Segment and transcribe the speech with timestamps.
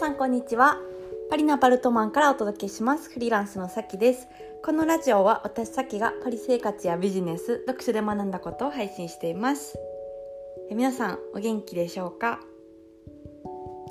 [0.00, 0.78] さんこんにちは。
[1.28, 3.10] パリのアパルトマンからお届けします。
[3.10, 4.28] フリーランスのさきです。
[4.64, 9.76] このラジオは私さきがパリ生活やビジネス読書で学んだことを配信しています。
[10.70, 12.40] え皆さんお元気でしょうか？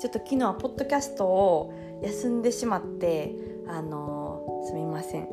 [0.00, 1.72] ちょっと昨日はポッドキャストを
[2.02, 3.32] 休んでしまって
[3.68, 5.28] あのすみません。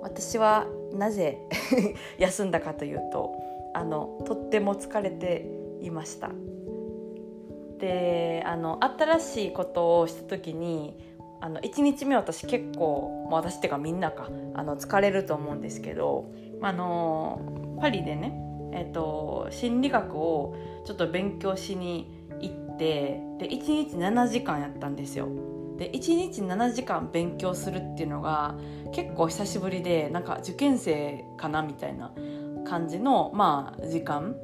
[0.00, 1.40] 私はなぜ
[2.20, 3.34] 休んだかというと
[3.74, 5.44] あのとっても疲れて
[5.80, 6.30] いました。
[7.78, 10.96] であの新しいことをした時に
[11.40, 18.32] あの1日目私結構、私っていうかみんなかあの疲れると思うんですけど、あのパリでね、
[18.72, 25.28] えーと、心理学をちょっと勉強しに行ってで1日7時間やったんですよ。
[25.76, 28.54] で1日7時間勉強するっていうのが
[28.92, 32.12] 結構久しぶりでなんか受験生かなみたいな
[32.66, 34.34] 感じの、まあ、時間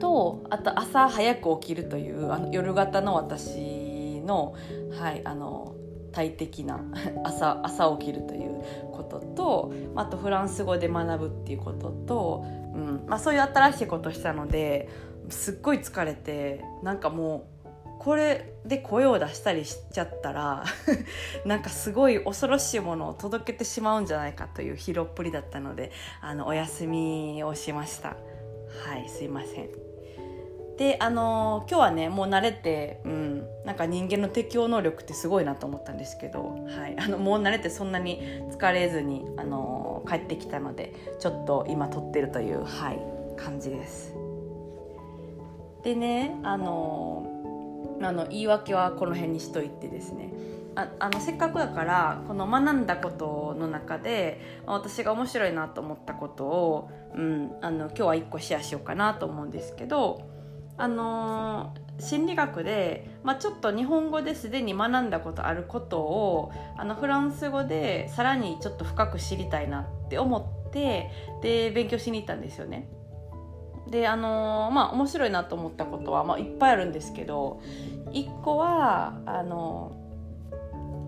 [0.00, 4.54] とあと朝早く起きるというあの夜型の私の,、
[4.98, 5.74] はい、あの
[6.12, 6.80] 大敵な
[7.24, 12.44] 朝朝起きるということとあとフランス語で学ぶっていうことと、
[12.74, 14.88] うんまあ、そういう新しいことしたので
[15.28, 20.64] すっごい疲れてなんかもうこれで声を出したりしちゃったら
[21.44, 28.16] なんかすごい恐ろしいものを届けてしまうんじゃないかという疲労っぷりだったのであのお休みをしました。
[28.86, 29.89] はいすいません。
[30.80, 42.98] であの、今日はねもう慣れて、うん、なんか人間の適応能力ってすごいなと思ったんですけど、はい、あのもう慣れてそんなに疲れずに、あの、帰ってきたのでちょっと今撮ってるという、はい、
[43.36, 44.14] 感じです。
[45.82, 47.26] でねあの、
[48.00, 50.32] あの言い訳はこの辺にしといてですね
[50.76, 60.39] ああのせっかくだからこの学んだことの中で私が面白いなと思ったことを、うん、あの今日は1個シェアしようかなと思うんですけど
[60.80, 70.38] あの、心理学で、まあ、ちょっと日本語ですでに学んだことあることをあのフランス語でさらにちょっと深く知りたいなって思
[70.68, 71.10] って
[71.42, 72.88] で勉強しに行ったんですよね。
[73.88, 77.60] であの、まあ面白いなと思ったことは、まあ、いっぱいあるんですけど
[78.12, 79.92] 1個はあの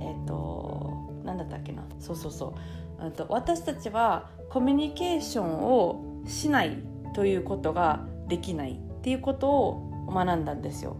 [0.01, 0.93] えっ、ー、と
[1.25, 1.85] 何だったっけな。
[1.99, 2.55] そうそうそ
[3.01, 3.11] う。
[3.13, 6.79] と私たちはコミュニケーションをしない
[7.15, 8.92] ということができない。
[9.03, 10.97] っていうことを学んだんですよ。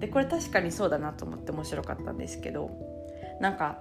[0.00, 2.70] でこれ確かにそうだなと思って面白かったんですけど
[3.40, 3.78] なんか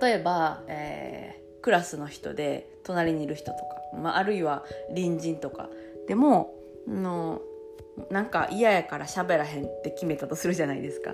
[0.00, 3.64] 例えば、えー、クラスの人で隣にいる人とか、
[4.00, 5.68] まあ、あるいは隣人とか
[6.06, 6.54] でも
[6.86, 7.40] の
[8.08, 11.12] なんか嫌やから喋らへんって決めたとするじゃないですか。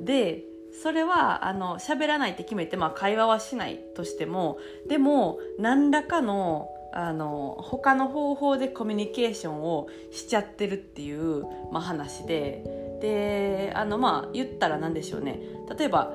[0.00, 0.44] で
[0.82, 12.82] それはあの喋らないって決めて、まあ、会話はしないとしてもでも何らかのあの他の方法でコミュニケーションをしちゃってるっていう、まあ、話で。
[13.00, 15.38] であのまあ言ったら何でしょうね。
[15.76, 16.14] 例えば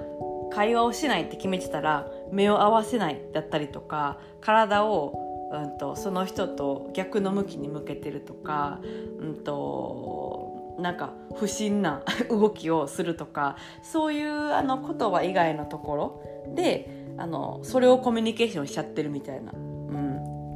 [0.51, 8.79] 会話をしないって決めてたら目を合わせないだったりとか体を、うんと、その人と逆の向きに向けてるとか、
[9.19, 16.23] うんと、なんか不審な 動きをするとかそういうあの言葉以外のところ
[16.55, 19.51] であのそれをコミュニケーションしちゃってるみたいな。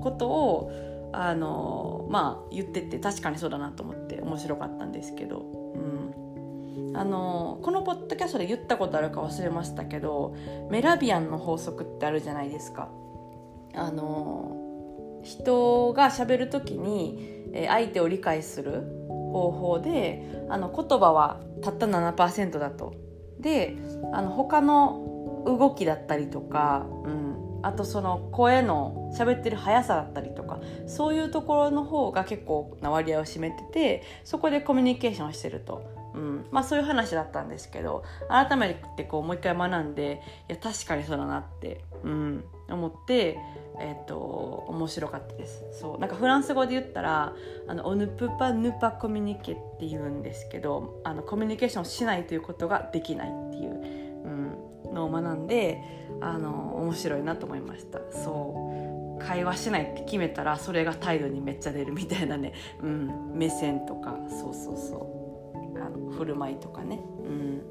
[0.04, 0.72] ことを
[1.14, 10.36] あのまあ言ってて確かにそうだなと思って面白かったんですけど、うん、あのこのポッドキャストで言ったことあるか忘れましたけど
[10.70, 12.90] メラビアンの法則ってあるじゃないですか。
[13.76, 14.60] あの
[15.24, 22.94] 人がしゃべる時に相手を理解する方法であの言葉はたった7%だと。
[23.40, 23.76] で
[24.14, 36.46] あの他の動きだったりとか、うん、あとその声の喋ってる速さだったりとかそういうところの方が結構な割合を占めててそこでコミュニケーションしてると、うん。
[36.52, 43.40] まあ、そういう話だったんですけど改めてこうもう一回学んでいや確かにそうだなって、うん、思って、
[43.80, 44.18] えーと、
[44.68, 45.64] 面白かったです。
[45.72, 46.00] そう。
[46.00, 47.34] なんかフランス語で言ったら
[47.68, 54.58] 「あのオヌプパヌパコミュニケ」って言うんですけどあのコミュニケーションしないということができないっていう、うん、
[54.94, 55.82] のを学んで
[56.22, 58.00] あの面白いなと思いました。
[58.12, 64.18] そう会話しないって決めたらそれが態度にめっちゃ出るみたいなね、 うん、目線とか。
[64.30, 65.80] そうそうそう。
[65.82, 67.62] あの振る舞いとかね、うん、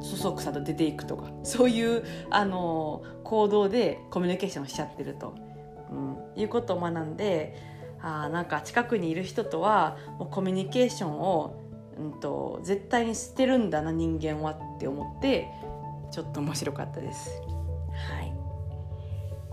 [0.00, 1.30] そそくさと出ていくとか。
[1.42, 5.34] そういうあの行動でコミュニケーションしちゃってると、
[5.90, 7.54] うん、いうことを学んで
[8.02, 11.62] あなんか近くにいる人とはもうコミュニケーションを、うん
[12.20, 15.48] と絶対に捨てるんだな人間はって思って
[16.12, 17.30] ちょっと面白かったです。
[18.10, 18.32] はい、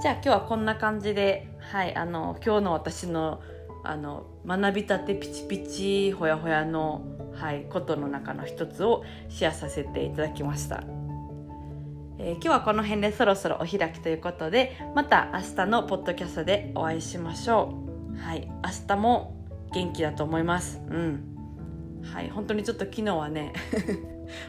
[0.01, 3.41] じゃあ今日はこんな感じで、はい、あの今日の私の
[3.83, 7.01] あの学びたてピチピチほやほやの、
[7.33, 10.83] はい、ことの中の一つをシェアさせていただきました。
[12.21, 17.73] えー、今日はこの辺でそろそろお開きということでまた明日のポッドキャストでお会いしましょ
[18.13, 19.37] うはい明日も
[19.73, 21.23] 元気だと思いますうん
[22.03, 23.53] はい本当にちょっと昨日はね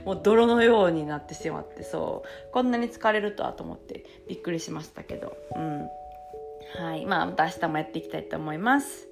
[0.04, 5.36] もう泥のようになってしまってそうこんなに疲れるとはと思ってびっくりしましたけど。
[5.56, 5.88] うん。
[6.82, 7.06] はい。
[7.06, 9.08] まあまた明日もやっていきたいと思います。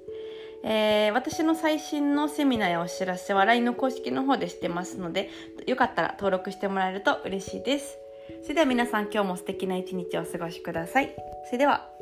[0.64, 5.30] えー、私の最新のセミナーやお知らせは LINE の公式の方でしてますので
[5.66, 7.98] よかったら登録してもらえると嬉しいです。
[8.42, 11.14] それでは皆さん今日も素敵な一日をお過ごしください。
[11.46, 11.97] それでは。